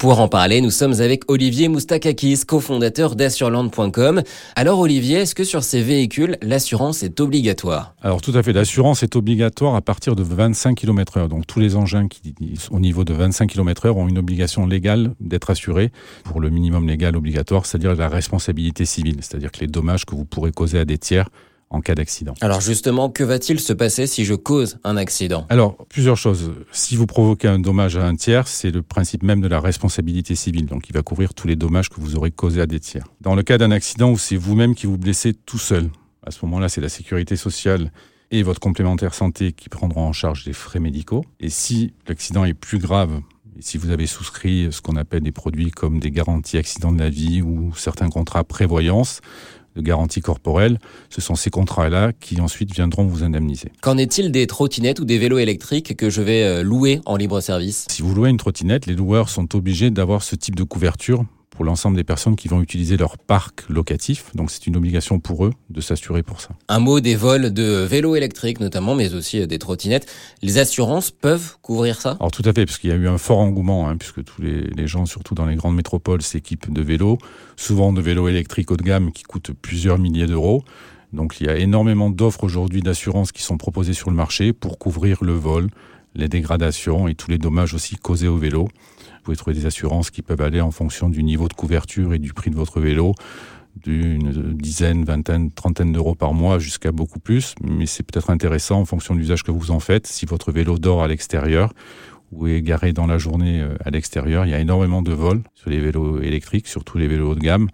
[0.00, 4.22] Pour en parler, nous sommes avec Olivier Moustakakis, cofondateur d'assureland.com.
[4.54, 7.96] Alors Olivier, est-ce que sur ces véhicules, l'assurance est obligatoire?
[8.00, 11.26] Alors tout à fait, l'assurance est obligatoire à partir de 25 km/h.
[11.26, 12.32] Donc tous les engins qui,
[12.70, 15.90] au niveau de 25 km/h, ont une obligation légale d'être assurés
[16.22, 20.24] pour le minimum légal obligatoire, c'est-à-dire la responsabilité civile, c'est-à-dire que les dommages que vous
[20.24, 21.28] pourrez causer à des tiers
[21.70, 22.34] en cas d'accident.
[22.40, 25.46] Alors justement, que va-t-il se passer si je cause un accident?
[25.48, 26.52] Alors, plusieurs choses.
[26.72, 30.34] Si vous provoquez un dommage à un tiers, c'est le principe même de la responsabilité
[30.34, 30.66] civile.
[30.66, 33.06] Donc, il va couvrir tous les dommages que vous aurez causés à des tiers.
[33.20, 35.90] Dans le cas d'un accident où c'est vous-même qui vous blessez tout seul,
[36.24, 37.92] à ce moment-là, c'est la sécurité sociale
[38.30, 41.24] et votre complémentaire santé qui prendront en charge les frais médicaux.
[41.40, 43.20] Et si l'accident est plus grave,
[43.58, 47.00] et si vous avez souscrit ce qu'on appelle des produits comme des garanties accidents de
[47.00, 49.20] la vie ou certains contrats prévoyance,
[49.78, 50.78] de garantie corporelle,
[51.08, 53.70] ce sont ces contrats-là qui ensuite viendront vous indemniser.
[53.80, 57.40] Qu'en est-il des trottinettes ou des vélos électriques que je vais euh, louer en libre
[57.40, 57.86] service?
[57.88, 61.24] Si vous louez une trottinette, les loueurs sont obligés d'avoir ce type de couverture
[61.58, 64.26] pour l'ensemble des personnes qui vont utiliser leur parc locatif.
[64.36, 66.50] Donc c'est une obligation pour eux de s'assurer pour ça.
[66.68, 70.06] Un mot des vols de vélos électriques notamment, mais aussi des trottinettes.
[70.40, 72.16] Les assurances peuvent couvrir ça?
[72.20, 74.40] Alors tout à fait, parce qu'il y a eu un fort engouement, hein, puisque tous
[74.40, 77.18] les, gens, surtout dans les grandes métropoles, s'équipent de vélos,
[77.56, 80.62] souvent de vélos électriques haut de gamme qui coûtent plusieurs milliers d'euros.
[81.12, 84.78] Donc il y a énormément d'offres aujourd'hui d'assurance qui sont proposées sur le marché pour
[84.78, 85.70] couvrir le vol,
[86.14, 88.64] les dégradations et tous les dommages aussi causés au vélo.
[88.64, 92.18] Vous pouvez trouver des assurances qui peuvent aller en fonction du niveau de couverture et
[92.18, 93.14] du prix de votre vélo,
[93.76, 97.54] d'une dizaine, vingtaine, trentaine d'euros par mois jusqu'à beaucoup plus.
[97.62, 100.06] Mais c'est peut-être intéressant en fonction de l'usage que vous en faites.
[100.06, 101.72] Si votre vélo dort à l'extérieur
[102.32, 105.42] ou est garé dans la journée euh, à l'extérieur, il y a énormément de vols
[105.54, 107.68] sur les vélos électriques, surtout les vélos haut de gamme.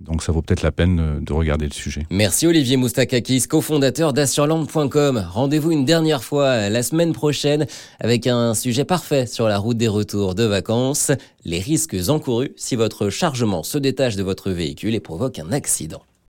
[0.00, 2.06] Donc ça vaut peut-être la peine euh, de regarder le sujet.
[2.10, 5.26] Merci Olivier Moustakakis, cofondateur d'assureland.com.
[5.30, 7.66] Rendez-vous une dernière fois la semaine prochaine
[8.00, 11.10] avec un sujet parfait sur la route des retours de vacances,
[11.44, 16.02] les risques encourus si votre chargement se détache de votre véhicule et provoque un accident.